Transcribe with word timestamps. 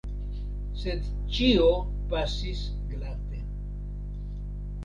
Sed 0.83 1.11
ĉio 1.35 1.67
pasis 2.13 2.65
glate. 2.95 3.43